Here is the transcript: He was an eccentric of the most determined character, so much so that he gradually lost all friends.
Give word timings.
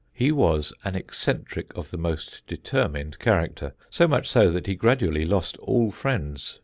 He 0.13 0.31
was 0.31 0.73
an 0.83 0.95
eccentric 0.95 1.71
of 1.77 1.91
the 1.91 1.97
most 1.99 2.41
determined 2.47 3.19
character, 3.19 3.75
so 3.91 4.07
much 4.07 4.27
so 4.27 4.49
that 4.49 4.65
he 4.65 4.73
gradually 4.73 5.25
lost 5.25 5.57
all 5.57 5.91
friends. 5.91 6.57